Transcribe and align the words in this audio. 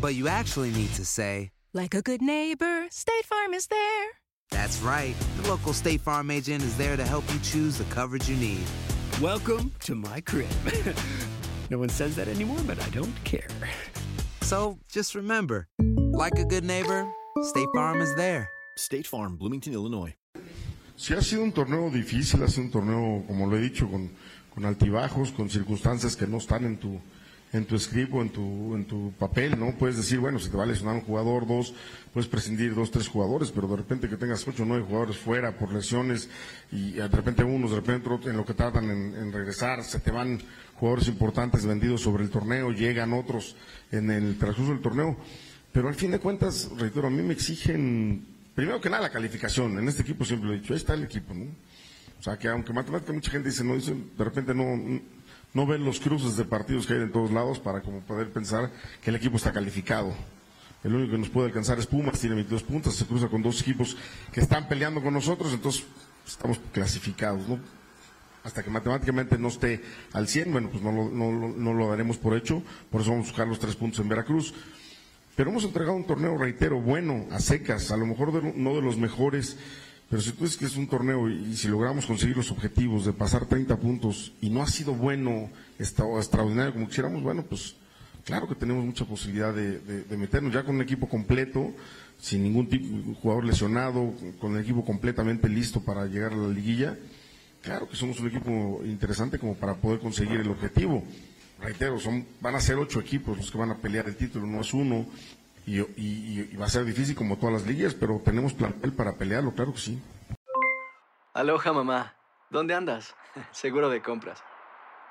But 0.00 0.14
you 0.14 0.28
actually 0.28 0.70
need 0.70 0.92
to 0.94 1.04
say, 1.04 1.50
Like 1.72 1.94
a 1.94 2.02
good 2.02 2.22
neighbor, 2.22 2.86
State 2.90 3.24
Farm 3.26 3.54
is 3.54 3.66
there. 3.66 4.08
That's 4.50 4.80
right. 4.80 5.14
The 5.36 5.48
local 5.48 5.72
State 5.72 6.00
Farm 6.00 6.30
agent 6.30 6.62
is 6.64 6.76
there 6.76 6.96
to 6.96 7.04
help 7.04 7.24
you 7.32 7.38
choose 7.40 7.78
the 7.78 7.84
coverage 7.84 8.28
you 8.28 8.36
need. 8.36 8.64
Welcome 9.20 9.72
to 9.80 9.94
my 9.94 10.20
crib. 10.22 10.48
no 11.70 11.78
one 11.78 11.90
says 11.90 12.16
that 12.16 12.28
anymore, 12.28 12.58
but 12.66 12.80
I 12.82 12.88
don't 12.90 13.14
care. 13.24 13.48
So 14.42 14.78
just 14.90 15.14
remember, 15.14 15.68
like 15.78 16.38
a 16.38 16.44
good 16.44 16.64
neighbor, 16.64 17.06
State 17.42 17.68
Farm 17.74 18.00
is 18.00 18.14
there. 18.16 18.48
State 18.76 19.06
Farm, 19.06 19.36
Bloomington, 19.36 19.74
Illinois. 19.74 20.14
Sí 20.96 21.14
ha 21.14 21.22
sido 21.22 21.42
un 21.42 21.52
torneo 21.52 21.90
difícil, 21.90 22.42
ha 22.42 22.48
sido 22.48 22.64
un 22.64 22.70
torneo, 22.70 23.24
como 23.26 23.46
lo 23.46 23.56
he 23.56 23.60
dicho, 23.60 23.88
con, 23.88 24.10
con 24.54 24.64
altibajos, 24.64 25.30
con 25.30 25.48
circunstancias 25.48 26.14
que 26.16 26.26
no 26.26 26.38
están 26.38 26.64
en 26.64 26.76
tu, 26.76 27.00
en 27.52 27.64
tu 27.64 27.78
script 27.78 28.12
o 28.14 28.22
en 28.22 28.30
tu, 28.30 28.74
en 28.76 28.84
tu 28.84 29.12
papel, 29.18 29.58
¿no? 29.58 29.74
Puedes 29.76 29.96
decir, 29.96 30.20
bueno, 30.20 30.38
si 30.38 30.48
te 30.50 30.56
va 30.56 30.62
a 30.62 30.66
lesionar 30.66 30.94
un 30.94 31.00
jugador, 31.00 31.46
dos, 31.46 31.74
puedes 32.12 32.28
prescindir 32.28 32.74
dos, 32.74 32.90
tres 32.90 33.08
jugadores, 33.08 33.50
pero 33.50 33.66
de 33.66 33.76
repente 33.76 34.08
que 34.08 34.16
tengas 34.16 34.46
ocho 34.46 34.62
o 34.62 34.66
nueve 34.66 34.84
jugadores 34.86 35.16
fuera 35.16 35.58
por 35.58 35.72
lesiones 35.72 36.28
y 36.70 36.92
de 36.92 37.08
repente 37.08 37.42
unos, 37.42 37.70
de 37.70 37.76
repente 37.76 38.08
otros, 38.08 38.30
en 38.30 38.36
lo 38.36 38.44
que 38.44 38.54
tratan 38.54 38.84
en, 38.84 39.14
en 39.16 39.32
regresar, 39.32 39.82
se 39.82 39.98
te 39.98 40.10
van 40.10 40.40
jugadores 40.74 41.08
importantes 41.08 41.66
vendidos 41.66 42.00
sobre 42.00 42.22
el 42.22 42.30
torneo, 42.30 42.70
llegan 42.70 43.12
otros 43.12 43.56
en 43.90 44.10
el 44.10 44.38
transcurso 44.38 44.72
del 44.72 44.80
torneo. 44.80 45.16
Pero 45.72 45.88
al 45.88 45.94
fin 45.94 46.10
de 46.10 46.18
cuentas, 46.18 46.70
reitero, 46.76 47.06
a 47.06 47.10
mí 47.10 47.22
me 47.22 47.32
exigen, 47.32 48.24
primero 48.54 48.80
que 48.80 48.90
nada, 48.90 49.02
la 49.02 49.10
calificación. 49.10 49.78
En 49.78 49.88
este 49.88 50.02
equipo 50.02 50.24
siempre 50.24 50.48
lo 50.48 50.54
he 50.54 50.60
dicho, 50.60 50.72
ahí 50.72 50.78
está 50.78 50.94
el 50.94 51.04
equipo, 51.04 51.34
¿no? 51.34 51.46
O 52.18 52.22
sea, 52.22 52.38
que 52.38 52.48
aunque 52.48 52.72
matemáticamente 52.72 53.12
mucha 53.12 53.30
gente 53.30 53.48
dice, 53.48 53.64
no, 53.64 53.74
dice, 53.74 53.94
de 53.94 54.24
repente 54.24 54.54
no, 54.54 54.64
no 55.54 55.66
ven 55.66 55.84
los 55.84 56.00
cruces 56.00 56.36
de 56.36 56.44
partidos 56.44 56.86
que 56.86 56.94
hay 56.94 57.00
en 57.00 57.12
todos 57.12 57.30
lados 57.32 57.58
para 57.58 57.80
como 57.82 58.00
poder 58.00 58.30
pensar 58.30 58.70
que 59.02 59.10
el 59.10 59.16
equipo 59.16 59.36
está 59.36 59.52
calificado. 59.52 60.14
El 60.84 60.94
único 60.94 61.12
que 61.12 61.18
nos 61.18 61.28
puede 61.28 61.48
alcanzar 61.48 61.78
es 61.78 61.86
Pumas, 61.86 62.18
tiene 62.20 62.36
22 62.36 62.62
puntos, 62.62 62.94
se 62.94 63.04
cruza 63.06 63.28
con 63.28 63.42
dos 63.42 63.60
equipos 63.60 63.96
que 64.32 64.40
están 64.40 64.66
peleando 64.68 65.02
con 65.02 65.12
nosotros, 65.12 65.52
entonces 65.52 65.84
estamos 66.26 66.58
clasificados, 66.72 67.46
¿no? 67.48 67.58
Hasta 68.44 68.62
que 68.62 68.70
matemáticamente 68.70 69.36
no 69.36 69.48
esté 69.48 69.82
al 70.14 70.26
100, 70.26 70.52
bueno, 70.52 70.70
pues 70.70 70.82
no 70.82 70.92
lo, 70.92 71.74
lo 71.74 71.88
daremos 71.90 72.16
por 72.16 72.34
hecho, 72.34 72.62
por 72.90 73.02
eso 73.02 73.10
vamos 73.10 73.26
a 73.26 73.30
buscar 73.30 73.46
los 73.46 73.58
tres 73.58 73.76
puntos 73.76 74.00
en 74.00 74.08
Veracruz. 74.08 74.54
Pero 75.36 75.50
hemos 75.50 75.64
entregado 75.64 75.94
un 75.96 76.06
torneo, 76.06 76.38
reitero, 76.38 76.80
bueno, 76.80 77.26
a 77.30 77.40
secas, 77.40 77.90
a 77.90 77.96
lo 77.98 78.06
mejor 78.06 78.32
de- 78.32 78.54
no 78.56 78.74
de 78.74 78.80
los 78.82 78.96
mejores, 78.96 79.58
pero 80.10 80.20
si 80.20 80.32
tú 80.32 80.42
dices 80.44 80.58
que 80.58 80.66
es 80.66 80.76
un 80.76 80.88
torneo 80.88 81.30
y, 81.30 81.56
si 81.56 81.68
logramos 81.68 82.04
conseguir 82.04 82.36
los 82.36 82.50
objetivos 82.50 83.06
de 83.06 83.12
pasar 83.14 83.46
30 83.46 83.76
puntos 83.78 84.32
y 84.42 84.50
no 84.50 84.60
ha 84.62 84.66
sido 84.66 84.92
bueno, 84.92 85.48
extraordinario 85.78 86.72
como 86.74 86.88
quisiéramos, 86.88 87.22
bueno, 87.22 87.44
pues 87.48 87.76
claro 88.24 88.48
que 88.48 88.54
tenemos 88.56 88.84
mucha 88.84 89.04
posibilidad 89.04 89.54
de, 89.54 89.78
de- 89.78 90.02
de 90.04 90.16
meternos 90.16 90.52
ya 90.52 90.64
con 90.64 90.74
un 90.74 90.82
equipo 90.82 91.08
completo, 91.08 91.72
sin 92.18 92.42
ningún 92.42 92.68
tipo 92.68 93.14
jugador 93.22 93.44
lesionado, 93.44 94.12
con 94.40 94.56
el 94.56 94.62
equipo 94.62 94.84
completamente 94.84 95.48
listo 95.48 95.80
para 95.80 96.04
llegar 96.06 96.32
a 96.32 96.36
la 96.36 96.48
liguilla. 96.48 96.98
Claro 97.62 97.88
que 97.88 97.96
somos 97.96 98.18
un 98.20 98.28
equipo 98.28 98.80
interesante 98.84 99.38
como 99.38 99.54
para 99.54 99.76
poder 99.76 100.00
conseguir 100.00 100.40
el 100.40 100.48
objetivo. 100.48 101.04
Reitero, 101.60 101.98
son, 102.00 102.26
van 102.40 102.54
a 102.56 102.60
ser 102.60 102.76
ocho 102.76 103.00
equipos 103.00 103.36
los 103.36 103.50
que 103.50 103.58
van 103.58 103.70
a 103.70 103.76
pelear 103.76 104.08
el 104.08 104.16
título, 104.16 104.46
no 104.46 104.60
es 104.62 104.72
uno. 104.74 105.06
Y, 105.66 106.56
va 106.56 106.66
a 106.66 106.68
ser 106.68 106.84
difícil 106.84 107.14
como 107.14 107.38
todas 107.38 107.52
las 107.52 107.66
ligas, 107.66 107.94
pero 107.94 108.20
tenemos 108.24 108.54
plantel 108.54 108.92
para 108.92 109.16
pelearlo, 109.16 109.54
claro 109.54 109.72
que 109.72 109.78
sí. 109.78 110.02
Aloha 111.34 111.72
mamá. 111.72 112.14
¿Dónde 112.50 112.74
andas? 112.74 113.14
Seguro 113.52 113.88
de 113.88 114.02
compras. 114.02 114.42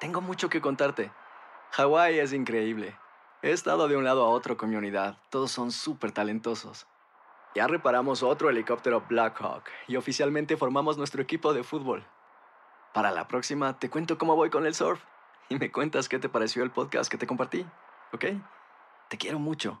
Tengo 0.00 0.20
mucho 0.20 0.48
que 0.48 0.60
contarte. 0.60 1.12
Hawái 1.72 2.18
es 2.18 2.32
increíble. 2.32 2.96
He 3.42 3.52
estado 3.52 3.86
de 3.86 3.96
un 3.96 4.04
lado 4.04 4.24
a 4.24 4.30
otro 4.30 4.56
con 4.56 4.70
mi 4.70 4.76
unidad. 4.76 5.18
Todos 5.30 5.52
son 5.52 5.70
súper 5.70 6.10
talentosos. 6.10 6.86
Ya 7.54 7.66
reparamos 7.66 8.22
otro 8.22 8.50
helicóptero 8.50 9.04
Blackhawk 9.08 9.64
y 9.86 9.96
oficialmente 9.96 10.56
formamos 10.56 10.98
nuestro 10.98 11.22
equipo 11.22 11.52
de 11.54 11.62
fútbol. 11.62 12.04
Para 12.92 13.10
la 13.10 13.28
próxima 13.28 13.78
te 13.78 13.90
cuento 13.90 14.18
cómo 14.18 14.36
voy 14.36 14.50
con 14.50 14.66
el 14.66 14.74
surf 14.74 15.02
y 15.48 15.56
me 15.56 15.70
cuentas 15.70 16.08
qué 16.08 16.18
te 16.18 16.28
pareció 16.28 16.62
el 16.62 16.70
podcast 16.70 17.10
que 17.10 17.18
te 17.18 17.26
compartí. 17.26 17.64
¿Ok? 18.12 18.24
Te 19.08 19.18
quiero 19.18 19.38
mucho. 19.38 19.80